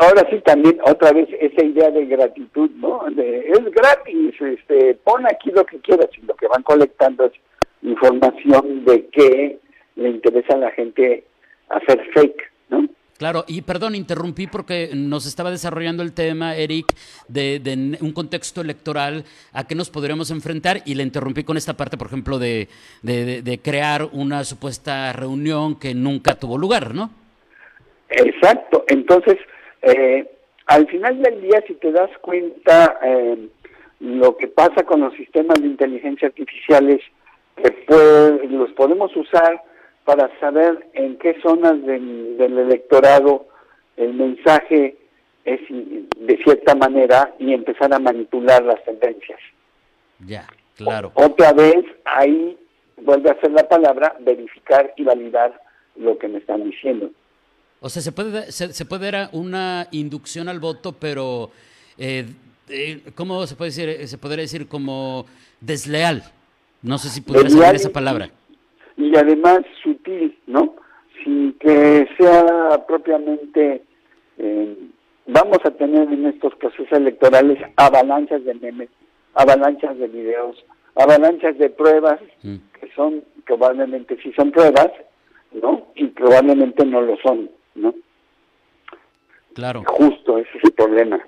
ahora 0.00 0.26
sí 0.30 0.40
también 0.44 0.78
otra 0.84 1.12
vez 1.12 1.28
esa 1.40 1.64
idea 1.64 1.90
de 1.90 2.06
gratitud, 2.06 2.70
¿no? 2.76 3.04
De, 3.10 3.48
es 3.48 3.64
gratis, 3.72 4.34
este, 4.40 4.94
pon 5.04 5.26
aquí 5.26 5.50
lo 5.50 5.64
que 5.64 5.78
quieras 5.78 6.08
y 6.16 6.26
lo 6.26 6.34
que 6.34 6.46
van 6.48 6.62
colectando 6.62 7.24
es 7.24 7.32
información 7.82 8.84
de 8.84 9.06
que 9.08 9.58
le 9.96 10.08
interesa 10.08 10.54
a 10.54 10.58
la 10.58 10.70
gente 10.72 11.24
hacer 11.68 12.00
fake, 12.14 12.42
¿no? 12.70 12.88
Claro, 13.18 13.44
y 13.48 13.62
perdón, 13.62 13.96
interrumpí 13.96 14.46
porque 14.46 14.90
nos 14.94 15.26
estaba 15.26 15.50
desarrollando 15.50 16.04
el 16.04 16.12
tema, 16.12 16.54
Eric, 16.54 16.94
de, 17.26 17.96
un 18.00 18.12
contexto 18.12 18.60
electoral 18.60 19.24
a 19.52 19.66
qué 19.66 19.74
nos 19.74 19.90
podríamos 19.90 20.30
enfrentar 20.30 20.82
y 20.84 20.94
le 20.94 21.02
interrumpí 21.02 21.42
con 21.42 21.56
esta 21.56 21.76
parte, 21.76 21.96
por 21.96 22.06
ejemplo, 22.06 22.38
de, 22.38 22.68
de 23.02 23.60
crear 23.60 24.08
una 24.12 24.44
supuesta 24.44 25.12
reunión 25.12 25.80
que 25.80 25.94
nunca 25.94 26.36
tuvo 26.36 26.56
lugar, 26.56 26.94
¿no? 26.94 27.10
Exacto, 28.10 28.84
entonces, 28.88 29.36
eh, 29.82 30.30
al 30.66 30.86
final 30.88 31.22
del 31.22 31.40
día, 31.40 31.62
si 31.66 31.74
te 31.74 31.92
das 31.92 32.10
cuenta, 32.20 32.98
eh, 33.02 33.48
lo 34.00 34.36
que 34.36 34.48
pasa 34.48 34.84
con 34.84 35.00
los 35.00 35.14
sistemas 35.14 35.60
de 35.60 35.66
inteligencia 35.66 36.28
artificiales, 36.28 37.00
que 37.56 38.48
los 38.50 38.70
podemos 38.72 39.14
usar 39.16 39.62
para 40.04 40.30
saber 40.40 40.86
en 40.94 41.18
qué 41.18 41.36
zonas 41.42 41.82
del, 41.84 42.36
electorado 42.38 43.46
el 43.96 44.14
mensaje 44.14 44.96
es 45.44 45.60
de 45.68 46.36
cierta 46.44 46.74
manera 46.74 47.34
y 47.38 47.52
empezar 47.52 47.92
a 47.92 47.98
manipular 47.98 48.62
las 48.62 48.82
tendencias. 48.84 49.40
Ya, 50.24 50.46
claro. 50.76 51.10
Otra 51.14 51.52
vez, 51.52 51.84
ahí 52.04 52.56
vuelve 52.98 53.30
a 53.30 53.40
ser 53.40 53.50
la 53.52 53.68
palabra 53.68 54.14
verificar 54.20 54.92
y 54.96 55.02
validar 55.02 55.60
lo 55.96 56.16
que 56.18 56.28
me 56.28 56.38
están 56.38 56.64
diciendo. 56.64 57.10
O 57.80 57.88
sea, 57.88 58.02
se 58.02 58.12
puede, 58.12 58.50
se, 58.52 58.84
puede 58.84 59.10
dar 59.10 59.30
una 59.32 59.86
inducción 59.92 60.48
al 60.48 60.58
voto, 60.58 60.92
pero 60.92 61.50
eh, 61.96 62.26
eh, 62.68 63.02
¿cómo 63.14 63.46
se 63.46 63.54
puede 63.54 63.70
decir? 63.70 64.08
Se 64.08 64.18
podría 64.18 64.42
decir 64.42 64.66
como 64.66 65.26
desleal. 65.60 66.24
No 66.82 66.98
sé 66.98 67.08
si 67.08 67.20
pudiera 67.20 67.48
ser 67.48 67.74
esa 67.76 67.90
palabra 67.90 68.30
y 68.98 69.16
además 69.16 69.60
sutil, 69.82 70.36
¿no? 70.46 70.74
Sin 71.22 71.52
que 71.54 72.06
sea 72.18 72.84
propiamente, 72.86 73.82
eh, 74.38 74.76
vamos 75.26 75.58
a 75.64 75.70
tener 75.70 76.12
en 76.12 76.26
estos 76.26 76.54
procesos 76.56 76.90
electorales 76.92 77.58
avalanchas 77.76 78.44
de 78.44 78.54
memes, 78.54 78.90
avalanchas 79.34 79.96
de 79.98 80.08
videos, 80.08 80.64
avalanchas 80.96 81.56
de 81.58 81.70
pruebas, 81.70 82.20
mm. 82.42 82.56
que 82.80 82.90
son 82.94 83.22
probablemente 83.46 84.18
sí 84.20 84.32
son 84.36 84.50
pruebas, 84.50 84.90
¿no? 85.52 85.86
Y 85.94 86.08
probablemente 86.08 86.84
no 86.84 87.00
lo 87.00 87.16
son, 87.18 87.48
¿no? 87.78 87.94
Claro. 89.54 89.84
Justo, 89.86 90.38
ese 90.38 90.58
es 90.58 90.64
el 90.64 90.72
problema. 90.72 91.18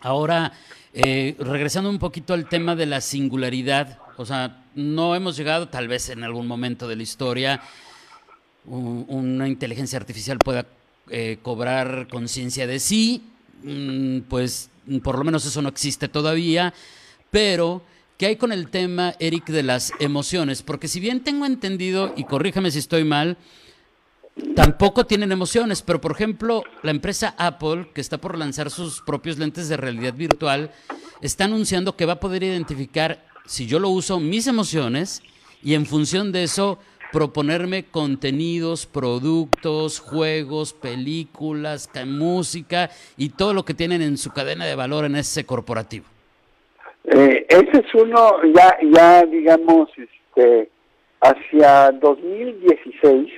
Ahora, 0.00 0.52
eh, 0.94 1.36
regresando 1.38 1.88
un 1.88 1.98
poquito 1.98 2.34
al 2.34 2.48
tema 2.48 2.76
de 2.76 2.86
la 2.86 3.00
singularidad, 3.00 3.98
o 4.16 4.26
sea, 4.26 4.64
no 4.74 5.14
hemos 5.14 5.36
llegado, 5.36 5.68
tal 5.68 5.88
vez 5.88 6.10
en 6.10 6.22
algún 6.22 6.46
momento 6.46 6.88
de 6.88 6.96
la 6.96 7.02
historia, 7.02 7.60
una 8.64 9.48
inteligencia 9.48 9.98
artificial 9.98 10.38
pueda 10.38 10.66
eh, 11.10 11.38
cobrar 11.42 12.06
conciencia 12.08 12.66
de 12.66 12.78
sí, 12.78 13.22
mm, 13.64 14.20
pues 14.28 14.70
por 15.02 15.18
lo 15.18 15.24
menos 15.24 15.44
eso 15.46 15.62
no 15.62 15.68
existe 15.68 16.08
todavía, 16.08 16.72
pero 17.30 17.82
¿qué 18.18 18.26
hay 18.26 18.36
con 18.36 18.52
el 18.52 18.68
tema, 18.68 19.14
Eric, 19.18 19.46
de 19.46 19.62
las 19.62 19.92
emociones? 19.98 20.62
Porque 20.62 20.88
si 20.88 21.00
bien 21.00 21.24
tengo 21.24 21.46
entendido, 21.46 22.12
y 22.16 22.24
corríjame 22.24 22.70
si 22.70 22.78
estoy 22.78 23.04
mal, 23.04 23.36
tampoco 24.54 25.06
tienen 25.06 25.32
emociones, 25.32 25.82
pero 25.82 26.00
por 26.00 26.12
ejemplo, 26.12 26.62
la 26.82 26.90
empresa 26.90 27.34
Apple, 27.38 27.88
que 27.94 28.00
está 28.00 28.18
por 28.18 28.38
lanzar 28.38 28.70
sus 28.70 29.00
propios 29.02 29.38
lentes 29.38 29.68
de 29.68 29.76
realidad 29.76 30.14
virtual, 30.14 30.70
está 31.20 31.44
anunciando 31.44 31.96
que 31.96 32.06
va 32.06 32.14
a 32.14 32.20
poder 32.20 32.42
identificar 32.42 33.24
si 33.46 33.66
yo 33.66 33.78
lo 33.78 33.88
uso, 33.88 34.20
mis 34.20 34.46
emociones 34.46 35.22
y 35.62 35.74
en 35.74 35.86
función 35.86 36.32
de 36.32 36.44
eso 36.44 36.78
proponerme 37.12 37.84
contenidos, 37.84 38.86
productos, 38.86 40.00
juegos, 40.00 40.72
películas, 40.72 41.90
música 42.06 42.88
y 43.18 43.28
todo 43.28 43.52
lo 43.52 43.64
que 43.64 43.74
tienen 43.74 44.00
en 44.00 44.16
su 44.16 44.30
cadena 44.32 44.64
de 44.64 44.74
valor 44.74 45.04
en 45.04 45.16
ese 45.16 45.44
corporativo. 45.44 46.06
Eh, 47.04 47.46
ese 47.48 47.84
es 47.84 47.94
uno, 47.94 48.38
ya, 48.54 48.78
ya 48.94 49.26
digamos, 49.26 49.90
este, 49.98 50.70
hacia 51.20 51.90
2016, 52.00 53.28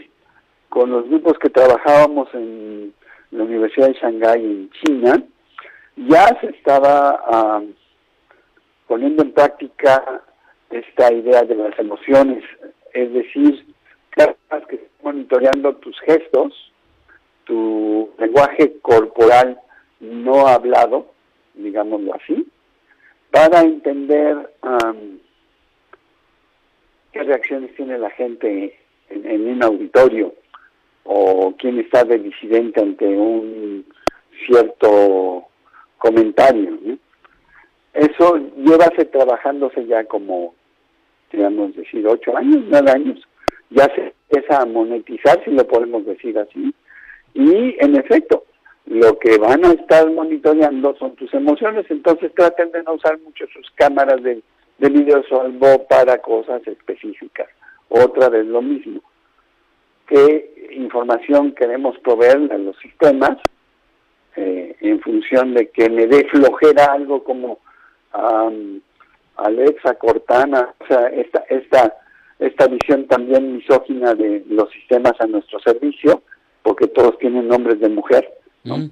con 0.75 0.91
los 0.91 1.09
grupos 1.09 1.39
que 1.39 1.51
trabajábamos 1.51 2.29
en 2.35 2.93
la 3.31 3.45
Universidad 3.45 3.87
de 3.87 3.95
Shanghái 3.95 4.45
en 4.45 4.71
China, 4.71 5.23
ya 5.97 6.27
se 6.41 6.49
estaba 6.49 7.23
ah, 7.29 7.63
poniendo 8.89 9.23
en 9.23 9.31
práctica 9.31 10.23
esta 10.71 11.13
idea 11.13 11.43
de 11.43 11.55
las 11.55 11.79
emociones, 11.79 12.43
es 12.93 13.13
decir, 13.13 13.65
que 14.69 14.89
monitoreando 15.01 15.77
tus 15.77 15.97
gestos, 16.01 16.53
tu 17.45 18.11
lenguaje 18.19 18.77
corporal 18.83 19.61
no 20.01 20.49
hablado, 20.49 21.07
digámoslo 21.55 22.15
así, 22.15 22.49
para 23.31 23.61
entender 23.61 24.51
qué 27.13 27.23
reacciones 27.23 27.77
tiene 27.77 27.97
la 27.97 28.11
gente 28.11 28.77
en, 29.09 29.47
un 29.47 29.63
auditorio 29.63 30.35
o 31.05 31.55
quién 31.59 31.79
está 31.79 32.05
de 32.05 32.19
disidente 32.19 32.81
ante 32.81 33.07
un 33.07 33.87
cierto 34.47 35.45
comentario. 35.99 36.79
¿no? 36.83 36.99
Eso 37.93 38.37
llevase 38.57 39.05
trabajándose 39.07 39.87
ya 39.87 40.05
como, 40.05 40.55
digamos 41.31 41.77
decir, 41.77 42.07
ocho 42.07 42.37
años, 42.37 42.65
nueve 42.69 42.91
años. 42.91 43.21
Ya 43.71 43.85
se 43.95 44.15
empieza 44.31 44.63
a 44.63 44.67
monetizar, 44.67 45.43
si 45.45 45.51
lo 45.51 45.67
podemos 45.67 46.05
decir 46.05 46.39
así. 46.39 46.75
Y 47.35 47.77
en 47.81 47.97
efecto, 47.97 48.45
lo 48.87 49.19
que 49.19 49.39
van 49.39 49.65
a 49.65 49.73
estar 49.73 50.11
monitoreando 50.11 50.95
son 50.97 51.15
tus 51.17 51.33
emociones, 51.35 51.87
entonces 51.89 52.33
traten 52.35 52.71
de 52.73 52.83
no 52.83 52.95
usar 52.95 53.19
mucho 53.21 53.47
sus 53.53 53.71
cámaras 53.73 54.23
de, 54.23 54.43
de 54.79 54.89
video 54.89 55.23
salvo 55.29 55.87
para 55.89 56.19
cosas 56.19 56.67
específicas. 56.67 57.49
Otra 57.89 58.29
vez 58.29 58.45
lo 58.47 58.61
mismo. 58.61 59.01
¿Qué 60.07 60.71
información 60.73 61.53
queremos 61.53 61.99
proveer 61.99 62.53
a 62.53 62.59
los 62.59 62.77
sistemas 62.79 63.39
eh, 64.37 64.77
en 64.81 65.01
función 65.01 65.55
de 65.55 65.71
que 65.71 65.89
me 65.89 66.07
dé 66.07 66.27
flojera 66.29 66.87
algo 66.87 67.23
como 67.23 67.59
Alexa, 69.37 69.95
Cortana, 69.95 70.75
o 70.79 70.87
sea, 70.87 71.07
esta, 71.09 71.45
esta, 71.49 71.95
esta 72.39 72.67
visión 72.69 73.07
también 73.07 73.57
misógina 73.57 74.15
de 74.15 74.45
los 74.49 74.71
sistemas 74.71 75.15
a 75.19 75.27
nuestro 75.27 75.59
servicio, 75.61 76.23
porque 76.63 76.87
todos 76.89 77.19
tienen 77.19 77.49
nombres 77.49 77.81
de 77.81 77.89
mujer, 77.89 78.29
¿no? 78.63 78.79
Mm. 78.79 78.91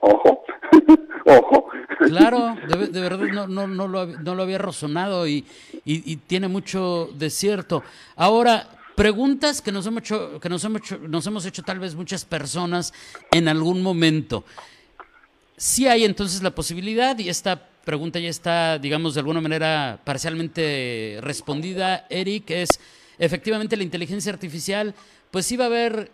Ojo, 0.00 0.44
ojo. 1.24 1.68
Claro, 2.06 2.56
de, 2.68 3.00
verdad 3.00 3.26
no, 3.32 3.46
no, 3.46 3.66
no, 3.66 3.88
lo, 3.88 4.06
no 4.06 4.34
lo 4.34 4.42
había 4.42 4.58
razonado 4.58 5.26
y, 5.26 5.46
y, 5.84 6.16
tiene 6.16 6.48
mucho 6.48 7.08
de 7.14 7.30
cierto. 7.30 7.82
Ahora, 8.16 8.64
preguntas 8.94 9.60
que 9.60 9.72
nos 9.72 9.86
hemos 9.86 10.02
hecho, 10.02 10.40
que 10.40 10.48
nos 10.48 10.64
hemos 10.64 10.82
nos 11.00 11.26
hemos 11.26 11.46
hecho 11.46 11.62
tal 11.62 11.78
vez 11.78 11.94
muchas 11.94 12.24
personas 12.24 12.92
en 13.32 13.48
algún 13.48 13.82
momento. 13.82 14.44
Si 15.56 15.86
hay 15.86 16.04
entonces 16.04 16.42
la 16.42 16.50
posibilidad, 16.50 17.18
y 17.18 17.28
esta 17.28 17.68
pregunta 17.84 18.18
ya 18.18 18.28
está, 18.28 18.78
digamos, 18.78 19.14
de 19.14 19.20
alguna 19.20 19.40
manera 19.40 20.00
parcialmente 20.04 21.18
respondida, 21.20 22.06
Eric, 22.08 22.50
es 22.50 22.80
efectivamente 23.18 23.76
la 23.76 23.84
inteligencia 23.84 24.32
artificial, 24.32 24.94
pues 25.30 25.46
sí 25.46 25.56
va 25.56 25.64
a 25.64 25.68
haber, 25.68 26.10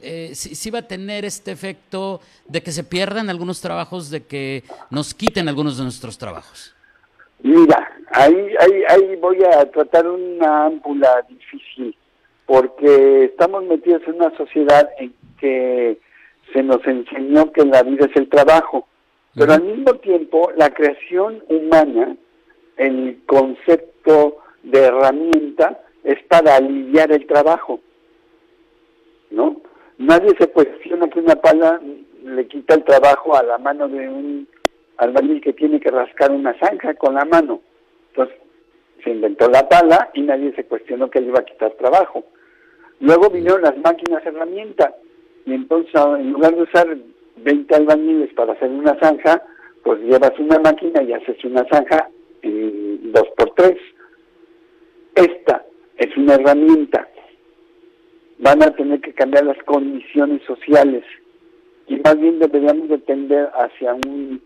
eh, 0.00 0.32
sí, 0.34 0.70
va 0.70 0.80
a 0.80 0.88
tener 0.88 1.24
este 1.24 1.52
efecto 1.52 2.20
de 2.46 2.62
que 2.62 2.72
se 2.72 2.84
pierdan 2.84 3.30
algunos 3.30 3.60
trabajos, 3.60 4.10
de 4.10 4.24
que 4.24 4.64
nos 4.90 5.14
quiten 5.14 5.48
algunos 5.48 5.78
de 5.78 5.84
nuestros 5.84 6.18
trabajos. 6.18 6.74
Mira, 7.42 7.92
ahí, 8.10 8.34
ahí, 8.58 8.82
ahí 8.88 9.16
voy 9.16 9.38
a 9.44 9.70
tratar 9.70 10.06
una 10.06 10.66
ámpula 10.66 11.24
difícil, 11.28 11.96
porque 12.46 13.24
estamos 13.24 13.64
metidos 13.64 14.02
en 14.06 14.16
una 14.16 14.36
sociedad 14.36 14.90
en 14.98 15.14
que 15.38 15.98
se 16.52 16.62
nos 16.62 16.86
enseñó 16.86 17.52
que 17.52 17.64
la 17.64 17.82
vida 17.82 18.06
es 18.06 18.16
el 18.16 18.28
trabajo 18.28 18.86
pero 19.36 19.52
al 19.52 19.62
mismo 19.62 19.94
tiempo, 19.94 20.52
la 20.56 20.70
creación 20.70 21.42
humana, 21.48 22.16
el 22.76 23.20
concepto 23.26 24.38
de 24.62 24.84
herramienta, 24.84 25.80
es 26.04 26.22
para 26.24 26.56
aliviar 26.56 27.10
el 27.10 27.26
trabajo. 27.26 27.80
¿No? 29.30 29.60
Nadie 29.98 30.34
se 30.38 30.48
cuestiona 30.48 31.08
que 31.08 31.18
una 31.18 31.34
pala 31.36 31.80
le 32.24 32.46
quita 32.46 32.74
el 32.74 32.84
trabajo 32.84 33.36
a 33.36 33.42
la 33.42 33.58
mano 33.58 33.88
de 33.88 34.08
un 34.08 34.48
albañil 34.98 35.40
que 35.40 35.52
tiene 35.52 35.80
que 35.80 35.90
rascar 35.90 36.30
una 36.30 36.56
zanja 36.58 36.94
con 36.94 37.14
la 37.14 37.24
mano. 37.24 37.60
Entonces, 38.10 38.36
se 39.02 39.10
inventó 39.10 39.50
la 39.50 39.68
pala 39.68 40.10
y 40.14 40.22
nadie 40.22 40.54
se 40.54 40.64
cuestionó 40.64 41.10
que 41.10 41.20
le 41.20 41.28
iba 41.28 41.40
a 41.40 41.44
quitar 41.44 41.72
trabajo. 41.72 42.24
Luego 43.00 43.30
vinieron 43.30 43.62
las 43.62 43.76
máquinas 43.78 44.24
herramientas 44.24 44.94
y 45.46 45.54
entonces 45.54 45.94
en 45.94 46.32
lugar 46.32 46.54
de 46.54 46.62
usar 46.62 46.96
20 47.36 47.74
albañiles 47.74 48.32
para 48.34 48.52
hacer 48.52 48.70
una 48.70 48.98
zanja, 48.98 49.42
pues 49.82 50.00
llevas 50.00 50.32
una 50.38 50.58
máquina 50.58 51.02
y 51.02 51.12
haces 51.12 51.42
una 51.44 51.64
zanja 51.68 52.08
en 52.42 53.12
dos 53.12 53.28
por 53.36 53.50
tres. 53.54 53.78
Esta 55.14 55.64
es 55.98 56.16
una 56.16 56.34
herramienta. 56.34 57.08
Van 58.38 58.62
a 58.62 58.74
tener 58.74 59.00
que 59.00 59.12
cambiar 59.12 59.44
las 59.44 59.58
condiciones 59.64 60.42
sociales 60.44 61.04
y 61.86 61.96
más 61.96 62.18
bien 62.18 62.38
deberíamos 62.38 62.88
de 62.88 62.98
tender 62.98 63.50
hacia 63.54 63.94
un 63.94 64.42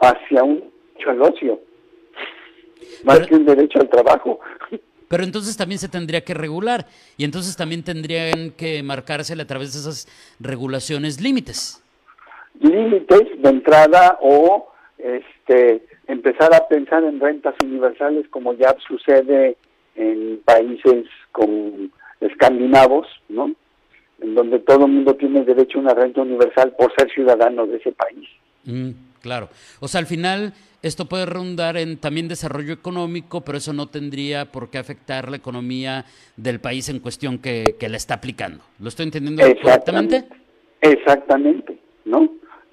hacia 0.00 0.42
un 0.42 0.72
derecho 0.94 1.10
al 1.10 1.22
ocio, 1.22 1.60
más 3.04 3.20
que 3.26 3.34
un 3.34 3.44
derecho 3.44 3.80
al 3.80 3.88
trabajo. 3.88 4.40
Pero 5.12 5.24
entonces 5.24 5.58
también 5.58 5.78
se 5.78 5.90
tendría 5.90 6.22
que 6.22 6.32
regular 6.32 6.86
y 7.18 7.24
entonces 7.24 7.54
también 7.54 7.82
tendrían 7.82 8.52
que 8.52 8.82
marcársele 8.82 9.42
a 9.42 9.46
través 9.46 9.74
de 9.74 9.80
esas 9.80 10.08
regulaciones 10.40 11.20
límites. 11.20 11.84
Límites 12.58 13.42
de 13.42 13.50
entrada 13.50 14.16
o 14.22 14.72
este 14.96 15.82
empezar 16.06 16.54
a 16.54 16.66
pensar 16.66 17.04
en 17.04 17.20
rentas 17.20 17.54
universales 17.62 18.26
como 18.30 18.54
ya 18.54 18.74
sucede 18.88 19.58
en 19.96 20.40
países 20.46 21.04
como 21.30 21.72
escandinavos, 22.22 23.06
¿no? 23.28 23.54
En 24.22 24.34
donde 24.34 24.60
todo 24.60 24.86
el 24.86 24.92
mundo 24.92 25.14
tiene 25.16 25.44
derecho 25.44 25.76
a 25.76 25.82
una 25.82 25.94
renta 25.94 26.22
universal 26.22 26.74
por 26.78 26.90
ser 26.94 27.12
ciudadano 27.12 27.66
de 27.66 27.76
ese 27.76 27.92
país. 27.92 28.26
Mm, 28.64 28.92
claro. 29.22 29.48
O 29.80 29.88
sea, 29.88 30.00
al 30.00 30.06
final 30.06 30.52
esto 30.82 31.06
puede 31.06 31.26
redundar 31.26 31.76
en 31.76 31.96
también 31.96 32.28
desarrollo 32.28 32.72
económico, 32.72 33.42
pero 33.42 33.58
eso 33.58 33.72
no 33.72 33.88
tendría 33.88 34.50
por 34.50 34.68
qué 34.68 34.78
afectar 34.78 35.30
la 35.30 35.36
economía 35.36 36.04
del 36.36 36.60
país 36.60 36.88
en 36.88 36.98
cuestión 36.98 37.38
que, 37.38 37.76
que 37.78 37.88
la 37.88 37.96
está 37.96 38.14
aplicando. 38.14 38.64
¿Lo 38.80 38.88
estoy 38.88 39.04
entendiendo 39.04 39.42
correctamente? 39.62 40.24
Exactamente, 40.80 41.78
¿no? 42.04 42.24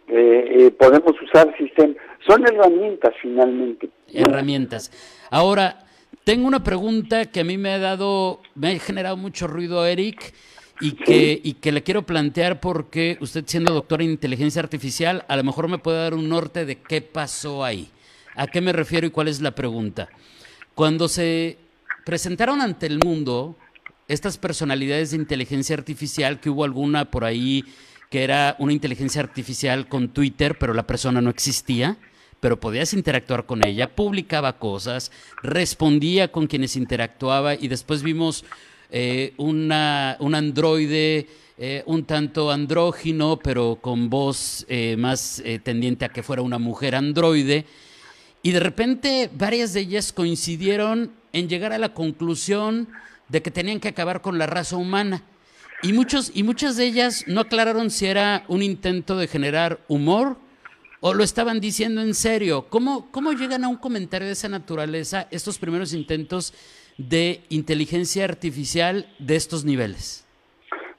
Eh, 0.07 0.65
eh, 0.65 0.71
podemos 0.71 1.13
usar 1.21 1.55
sistemas, 1.55 1.97
son 2.27 2.43
herramientas 2.47 3.13
finalmente. 3.21 3.89
Herramientas. 4.11 4.91
Ahora, 5.29 5.85
tengo 6.23 6.47
una 6.47 6.63
pregunta 6.63 7.27
que 7.27 7.41
a 7.41 7.43
mí 7.43 7.59
me 7.59 7.69
ha 7.69 7.77
dado, 7.77 8.41
me 8.55 8.71
ha 8.71 8.79
generado 8.79 9.17
mucho 9.17 9.45
ruido, 9.45 9.85
Eric, 9.85 10.33
y 10.79 10.93
que, 10.93 11.39
y 11.43 11.53
que 11.53 11.71
le 11.71 11.83
quiero 11.83 12.05
plantear 12.05 12.59
porque 12.59 13.17
usted 13.21 13.43
siendo 13.48 13.74
doctor 13.74 14.01
en 14.01 14.12
inteligencia 14.12 14.62
artificial, 14.62 15.25
a 15.27 15.36
lo 15.36 15.43
mejor 15.43 15.67
me 15.67 15.77
puede 15.77 16.00
dar 16.00 16.13
un 16.13 16.29
norte 16.29 16.65
de 16.65 16.77
qué 16.77 17.01
pasó 17.01 17.63
ahí. 17.63 17.89
¿A 18.36 18.48
qué 18.48 18.62
me 18.62 18.71
refiero 18.71 19.05
y 19.05 19.09
cuál 19.09 19.27
es 19.27 19.41
la 19.41 19.51
pregunta? 19.51 20.09
Cuando 20.75 21.09
se 21.09 21.57
presentaron 22.05 22.62
ante 22.62 22.86
el 22.86 23.00
mundo 23.00 23.57
estas 24.07 24.38
personalidades 24.38 25.12
de 25.12 25.17
inteligencia 25.17 25.75
artificial, 25.75 26.39
que 26.39 26.50
hubo 26.50 26.63
alguna 26.63 27.12
por 27.12 27.25
ahí 27.25 27.65
que 28.09 28.24
era 28.24 28.55
una 28.59 28.74
inteligencia 28.74 29.21
artificial 29.21 29.88
con 29.88 30.09
Twitter, 30.09 30.57
pero 30.57 30.74
la 30.74 30.88
persona 30.88 31.21
no 31.21 31.29
existía, 31.29 31.98
pero 32.39 32.59
podías 32.59 32.93
interactuar 32.93 33.45
con 33.45 33.65
ella, 33.65 33.95
publicaba 33.95 34.57
cosas, 34.57 35.12
respondía 35.43 36.31
con 36.31 36.48
quienes 36.48 36.75
interactuaba 36.75 37.53
y 37.53 37.67
después 37.67 38.01
vimos 38.01 38.45
eh, 38.89 39.34
una, 39.38 40.17
un 40.19 40.36
androide 40.36 41.27
eh, 41.58 41.84
un 41.88 42.05
tanto 42.05 42.51
andrógino, 42.51 43.38
pero 43.38 43.79
con 43.81 44.10
voz 44.10 44.65
eh, 44.69 44.96
más 44.98 45.43
tendiente 45.63 46.05
a 46.05 46.10
que 46.10 46.24
fuera 46.24 46.41
una 46.41 46.58
mujer 46.58 46.96
androide 46.96 47.65
y 48.41 48.51
de 48.51 48.60
repente 48.60 49.29
varias 49.34 49.74
de 49.74 49.81
ellas 49.81 50.13
coincidieron 50.13 51.12
en 51.34 51.50
llegar 51.50 51.74
a 51.74 51.77
la 51.77 51.93
conclusión 51.93 52.88
de 53.27 53.41
que 53.41 53.51
tenían 53.51 53.79
que 53.79 53.89
acabar 53.89 54.22
con 54.22 54.38
la 54.38 54.48
raza 54.48 54.77
humana. 54.77 55.24
Y, 55.81 55.93
muchos, 55.93 56.31
y 56.34 56.43
muchas 56.43 56.75
de 56.77 56.86
ellas 56.86 57.24
no 57.27 57.41
aclararon 57.41 57.89
si 57.89 58.05
era 58.05 58.43
un 58.48 58.62
intento 58.62 59.17
de 59.17 59.27
generar 59.27 59.79
humor 59.88 60.38
o 61.00 61.13
lo 61.13 61.24
estaban 61.24 61.60
diciendo 61.60 62.02
en 62.02 62.13
serio. 62.13 62.67
¿Cómo, 62.69 63.10
cómo 63.12 63.32
llegan 63.32 63.63
a 63.63 63.69
un 63.69 63.78
comentario 63.78 64.28
de 64.28 64.34
esa 64.34 64.49
naturaleza 64.49 65.28
estos 65.32 65.58
primeros 65.58 65.93
intentos 65.93 66.54
de 66.99 67.41
inteligencia 67.49 68.25
artificial 68.25 69.07
de 69.17 69.35
estos 69.35 69.65
niveles? 69.65 70.27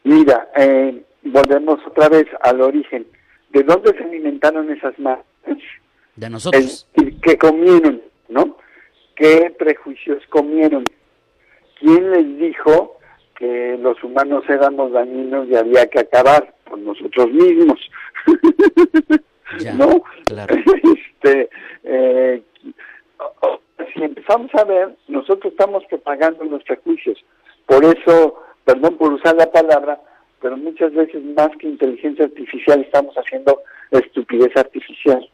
Mira, 0.03 0.49
eh, 0.57 1.05
volvemos 1.23 1.79
otra 1.87 2.09
vez 2.09 2.27
al 2.43 2.61
origen. 2.63 3.07
¿De 3.51 3.63
dónde 3.63 3.93
se 3.93 4.03
alimentaron 4.03 4.71
esas 4.73 4.99
máquinas? 4.99 5.27
de 6.17 6.31
nosotros. 6.31 6.87
¿Qué 7.23 7.39
comieron, 7.39 8.03
¿no? 8.29 8.57
¿Qué 9.17 9.55
prejuicios 9.59 10.23
comieron? 10.29 10.85
¿Quién 11.79 12.11
les 12.11 12.39
dijo 12.39 12.99
que 13.37 13.79
los 13.81 14.03
humanos 14.05 14.45
éramos 14.49 14.93
dañinos 14.93 15.49
y 15.49 15.57
había 15.57 15.87
que 15.87 16.01
acabar 16.01 16.55
con 16.69 16.85
nosotros 16.85 17.31
mismos? 17.33 17.79
¿No? 19.77 20.03
Claro. 20.27 20.57
Este, 21.23 21.51
eh, 21.85 22.43
si 23.95 24.03
empezamos 24.03 24.51
a 24.55 24.65
ver, 24.65 24.97
nosotros 25.09 25.53
estamos 25.53 25.85
propagando 25.87 26.45
los 26.45 26.63
prejuicios. 26.65 27.19
Por 27.67 27.85
eso, 27.85 28.43
perdón 28.65 28.97
por 28.97 29.13
usar 29.13 29.37
la 29.37 29.51
palabra, 29.51 30.01
pero 30.41 30.57
muchas 30.57 30.93
veces 30.93 31.23
más 31.37 31.51
que 31.59 31.69
inteligencia 31.69 32.25
artificial 32.25 32.81
estamos 32.81 33.15
haciendo 33.17 33.63
estupidez 33.91 34.57
artificial 34.57 35.29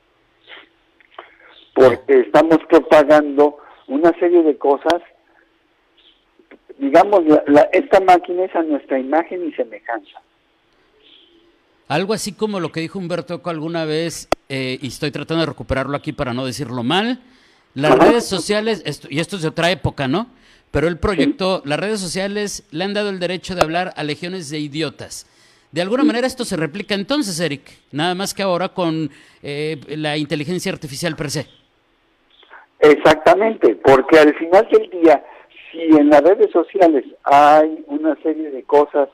porque 1.76 2.20
estamos 2.20 2.58
propagando 2.70 3.58
una 3.86 4.10
serie 4.18 4.42
de 4.42 4.56
cosas, 4.56 5.02
digamos, 6.78 7.22
esta 7.72 8.00
máquina 8.00 8.44
es 8.44 8.56
a 8.56 8.62
nuestra 8.62 8.98
imagen 8.98 9.46
y 9.46 9.52
semejanza. 9.52 10.22
Algo 11.88 12.14
así 12.14 12.32
como 12.32 12.60
lo 12.60 12.72
que 12.72 12.80
dijo 12.80 12.98
Humberto 12.98 13.42
alguna 13.44 13.84
vez, 13.84 14.28
eh, 14.48 14.78
y 14.80 14.88
estoy 14.88 15.10
tratando 15.10 15.42
de 15.42 15.50
recuperarlo 15.50 15.96
aquí 15.96 16.12
para 16.12 16.32
no 16.32 16.46
decirlo 16.46 16.82
mal, 16.82 17.20
las 17.76 17.98
redes 17.98 18.24
sociales, 18.24 18.82
y 19.10 19.20
esto 19.20 19.36
es 19.36 19.42
de 19.42 19.48
otra 19.48 19.70
época, 19.70 20.08
¿no? 20.08 20.28
Pero 20.70 20.88
el 20.88 20.98
proyecto, 20.98 21.62
las 21.66 21.78
redes 21.78 22.00
sociales 22.00 22.66
le 22.70 22.84
han 22.84 22.94
dado 22.94 23.10
el 23.10 23.18
derecho 23.18 23.54
de 23.54 23.62
hablar 23.62 23.92
a 23.96 24.02
legiones 24.02 24.48
de 24.50 24.58
idiotas. 24.58 25.26
De 25.72 25.82
alguna 25.82 26.02
manera 26.02 26.26
esto 26.26 26.46
se 26.46 26.56
replica 26.56 26.94
entonces, 26.94 27.38
Eric, 27.38 27.62
nada 27.92 28.14
más 28.14 28.32
que 28.32 28.42
ahora 28.42 28.70
con 28.70 29.10
eh, 29.42 29.78
la 29.88 30.16
inteligencia 30.16 30.72
artificial 30.72 31.16
per 31.16 31.30
se. 31.30 31.46
Exactamente, 32.80 33.76
porque 33.76 34.18
al 34.18 34.34
final 34.36 34.66
del 34.72 34.88
día, 34.90 35.22
si 35.70 35.80
en 35.80 36.08
las 36.08 36.22
redes 36.22 36.50
sociales 36.52 37.04
hay 37.24 37.84
una 37.88 38.16
serie 38.22 38.50
de 38.50 38.62
cosas 38.62 39.08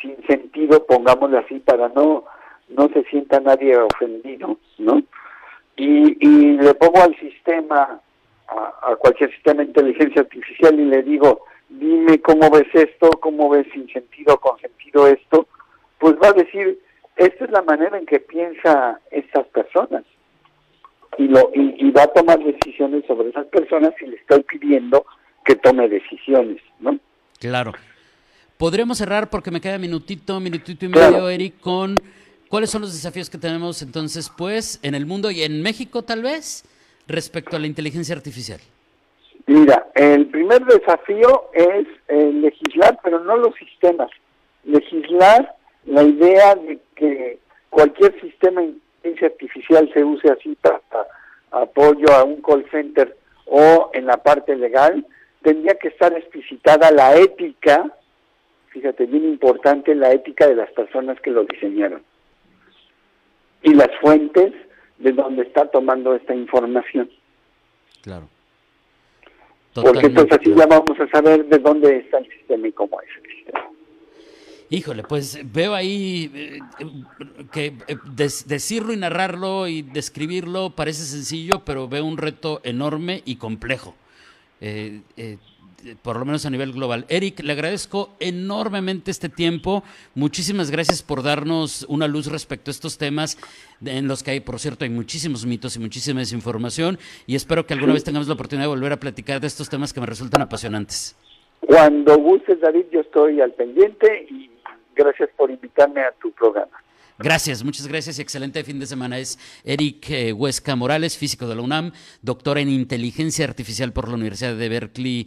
sin 0.00 0.16
sentido, 0.26 0.84
pongámoslo 0.86 1.38
así, 1.38 1.58
para 1.58 1.88
no 1.90 2.24
no 2.68 2.88
se 2.88 3.04
sienta 3.04 3.38
nadie 3.38 3.76
ofendido, 3.76 4.58
¿no? 4.78 5.02
Y, 5.76 6.16
y 6.26 6.56
le 6.56 6.74
pongo 6.74 7.02
al 7.02 7.14
sistema, 7.18 8.00
a, 8.48 8.92
a, 8.92 8.96
cualquier 8.96 9.30
sistema 9.32 9.62
de 9.62 9.68
inteligencia 9.68 10.22
artificial 10.22 10.78
y 10.80 10.84
le 10.86 11.02
digo, 11.02 11.44
dime 11.68 12.20
cómo 12.20 12.50
ves 12.50 12.68
esto, 12.72 13.10
cómo 13.20 13.50
ves 13.50 13.66
sin 13.72 13.88
sentido 13.92 14.38
con 14.38 14.58
sentido 14.58 15.06
esto, 15.06 15.46
pues 15.98 16.14
va 16.22 16.28
a 16.28 16.32
decir, 16.32 16.78
esta 17.16 17.44
es 17.44 17.50
la 17.50 17.62
manera 17.62 17.98
en 17.98 18.06
que 18.06 18.20
piensa 18.20 19.00
estas 19.10 19.46
personas 19.48 20.04
y, 21.18 21.28
lo, 21.28 21.50
y, 21.54 21.90
va 21.90 22.02
a 22.02 22.08
tomar 22.08 22.38
decisiones 22.38 23.04
sobre 23.06 23.30
esas 23.30 23.46
personas 23.46 23.94
y 24.00 24.06
le 24.06 24.16
estoy 24.16 24.42
pidiendo 24.42 25.06
que 25.44 25.54
tome 25.56 25.88
decisiones, 25.88 26.60
¿no? 26.78 26.98
Claro. 27.40 27.72
Podremos 28.58 28.98
cerrar 28.98 29.30
porque 29.30 29.50
me 29.50 29.60
queda 29.60 29.78
minutito, 29.78 30.40
minutito 30.40 30.84
y 30.84 30.88
medio, 30.88 31.28
Eric, 31.28 31.60
con 31.60 31.94
cuáles 32.48 32.70
son 32.70 32.82
los 32.82 32.92
desafíos 32.92 33.30
que 33.30 33.38
tenemos 33.38 33.82
entonces, 33.82 34.30
pues, 34.36 34.78
en 34.82 34.94
el 34.94 35.06
mundo 35.06 35.30
y 35.30 35.42
en 35.42 35.62
México 35.62 36.02
tal 36.02 36.22
vez, 36.22 36.64
respecto 37.06 37.56
a 37.56 37.58
la 37.58 37.66
inteligencia 37.66 38.14
artificial. 38.14 38.60
Mira, 39.46 39.86
el 39.94 40.26
primer 40.26 40.64
desafío 40.64 41.50
es 41.52 41.86
eh, 42.08 42.32
legislar, 42.32 42.98
pero 43.02 43.20
no 43.20 43.36
los 43.36 43.54
sistemas. 43.54 44.10
Legislar 44.64 45.54
la 45.84 46.02
idea 46.02 46.56
de 46.56 46.80
que 46.96 47.38
cualquier 47.70 48.20
sistema 48.20 48.62
artificial 49.22 49.88
se 49.94 50.02
use 50.02 50.28
así 50.28 50.56
para 50.60 50.80
apoyo 51.52 52.12
a 52.12 52.24
un 52.24 52.42
call 52.42 52.68
center 52.70 53.16
o 53.44 53.90
en 53.94 54.06
la 54.06 54.16
parte 54.16 54.56
legal, 54.56 55.06
tendría 55.42 55.74
que 55.74 55.88
estar 55.88 56.12
explicitada 56.12 56.90
la 56.90 57.16
ética, 57.16 57.88
fíjate, 58.70 59.06
bien 59.06 59.24
importante, 59.24 59.94
la 59.94 60.10
ética 60.10 60.48
de 60.48 60.56
las 60.56 60.70
personas 60.72 61.20
que 61.20 61.30
lo 61.30 61.44
diseñaron 61.44 62.02
y 63.66 63.74
las 63.74 63.90
fuentes 64.00 64.52
de 64.98 65.12
donde 65.12 65.42
está 65.42 65.68
tomando 65.70 66.14
esta 66.14 66.34
información. 66.34 67.10
Claro. 68.00 68.28
Porque 69.74 70.06
entonces 70.06 70.38
así 70.40 70.54
ya 70.54 70.66
vamos 70.66 70.98
a 70.98 71.08
saber 71.08 71.44
de 71.46 71.58
dónde 71.58 71.98
está 71.98 72.18
el 72.18 72.28
sistema 72.30 72.68
y 72.68 72.72
cómo 72.72 72.98
es 73.02 73.08
el 73.22 73.30
sistema. 73.30 73.70
Híjole, 74.70 75.02
pues 75.02 75.40
veo 75.52 75.74
ahí 75.74 76.30
eh, 76.34 76.58
que 77.52 77.74
eh, 77.88 77.96
decirlo 78.46 78.92
y 78.92 78.96
narrarlo 78.96 79.66
y 79.68 79.82
describirlo 79.82 80.70
parece 80.70 81.02
sencillo, 81.02 81.64
pero 81.64 81.88
veo 81.88 82.04
un 82.04 82.16
reto 82.16 82.60
enorme 82.64 83.22
y 83.24 83.36
complejo. 83.36 83.94
Eh, 84.60 85.02
por 86.02 86.18
lo 86.18 86.24
menos 86.24 86.46
a 86.46 86.50
nivel 86.50 86.72
global. 86.72 87.04
Eric, 87.08 87.40
le 87.40 87.52
agradezco 87.52 88.10
enormemente 88.20 89.10
este 89.10 89.28
tiempo. 89.28 89.82
Muchísimas 90.14 90.70
gracias 90.70 91.02
por 91.02 91.22
darnos 91.22 91.86
una 91.88 92.08
luz 92.08 92.26
respecto 92.26 92.70
a 92.70 92.72
estos 92.72 92.98
temas 92.98 93.38
en 93.84 94.08
los 94.08 94.22
que 94.22 94.32
hay, 94.32 94.40
por 94.40 94.58
cierto, 94.58 94.84
hay 94.84 94.90
muchísimos 94.90 95.46
mitos 95.46 95.76
y 95.76 95.80
muchísima 95.80 96.20
desinformación. 96.20 96.98
Y 97.26 97.36
espero 97.36 97.66
que 97.66 97.74
alguna 97.74 97.92
vez 97.92 98.04
tengamos 98.04 98.28
la 98.28 98.34
oportunidad 98.34 98.64
de 98.64 98.74
volver 98.74 98.92
a 98.92 99.00
platicar 99.00 99.40
de 99.40 99.46
estos 99.46 99.68
temas 99.68 99.92
que 99.92 100.00
me 100.00 100.06
resultan 100.06 100.42
apasionantes. 100.42 101.16
Cuando 101.60 102.16
gustes, 102.18 102.60
David, 102.60 102.86
yo 102.92 103.00
estoy 103.00 103.40
al 103.40 103.52
pendiente 103.52 104.26
y 104.30 104.50
gracias 104.94 105.30
por 105.36 105.50
invitarme 105.50 106.02
a 106.02 106.12
tu 106.12 106.30
programa. 106.32 106.82
Gracias, 107.18 107.64
muchas 107.64 107.88
gracias 107.88 108.18
y 108.18 108.22
excelente 108.22 108.62
fin 108.62 108.78
de 108.78 108.84
semana. 108.84 109.18
Es 109.18 109.38
Eric 109.64 110.10
eh, 110.10 110.32
Huesca 110.34 110.76
Morales, 110.76 111.16
físico 111.16 111.48
de 111.48 111.54
la 111.54 111.62
UNAM, 111.62 111.92
doctor 112.20 112.58
en 112.58 112.68
inteligencia 112.68 113.46
artificial 113.46 113.94
por 113.94 114.08
la 114.08 114.16
Universidad 114.16 114.54
de 114.54 114.68
Berkeley, 114.68 115.26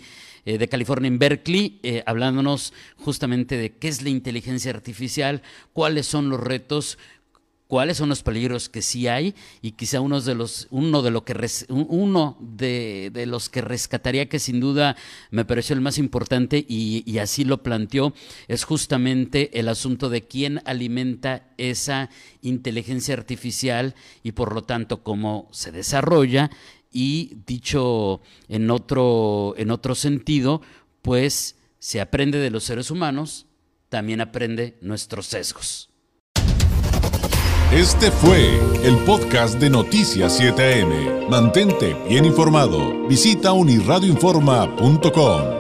eh, 0.50 0.58
de 0.58 0.68
California 0.68 1.08
en 1.10 1.20
Berkeley, 1.20 1.80
eh, 1.84 2.02
hablándonos 2.08 2.74
justamente 2.98 3.56
de 3.56 3.78
qué 3.78 3.88
es 3.88 4.02
la 4.02 4.10
inteligencia 4.10 4.72
artificial, 4.72 5.44
cuáles 5.74 6.08
son 6.08 6.30
los 6.30 6.40
retos, 6.40 6.98
cuáles 7.68 7.98
son 7.98 8.10
los 8.10 8.24
peligros 8.24 8.68
que 8.68 8.82
sí 8.82 9.08
hay 9.08 9.36
y 9.62 9.74
quizá 9.74 10.02
uno 10.02 10.20
de 10.22 10.34
los 10.34 10.66
uno 10.72 11.04
de 11.04 11.12
lo 11.12 11.24
que 11.24 11.36
uno 11.70 12.36
de, 12.40 13.12
de, 13.14 13.28
los 13.28 13.50
que 13.50 13.62
rescataría 13.62 14.28
que 14.28 14.40
sin 14.40 14.60
duda 14.60 14.96
me 15.30 15.46
pareció 15.46 15.76
el 15.76 15.82
más 15.82 16.00
importante 16.00 16.66
y, 16.68 17.04
y, 17.06 17.20
así 17.20 17.44
lo 17.46 17.62
planteó 17.62 18.16
es 18.48 18.64
justamente 18.64 19.60
el 19.60 19.68
asunto 19.68 20.10
de 20.10 20.26
quién 20.26 20.64
alimenta 20.66 21.44
esa 21.58 22.10
inteligencia 22.42 23.14
artificial 23.14 23.94
y 24.24 24.32
por 24.32 24.56
lo 24.56 24.64
tanto 24.64 25.04
cómo 25.04 25.48
se 25.52 25.72
desarrolla 25.72 26.50
y 26.92 27.38
dicho 27.46 28.22
en 28.48 28.72
otro 28.72 29.54
en 29.58 29.72
otro 29.72 29.96
sentido 29.96 30.62
pues 31.02 31.58
se 31.80 32.02
aprende 32.02 32.40
de 32.40 32.50
los 32.50 32.64
seres 32.64 32.92
humanos 32.92 33.46
también 33.90 34.22
aprende 34.22 34.78
nuestros 34.82 35.28
sesgos 35.28 35.90
este 37.72 38.10
fue 38.10 38.60
el 38.84 38.98
podcast 39.06 39.60
de 39.60 39.70
Noticias 39.70 40.42
7am. 40.42 41.30
Mantente 41.30 41.96
bien 42.10 42.26
informado. 42.26 43.08
Visita 43.08 43.52
unirradioinforma.com. 43.52 45.59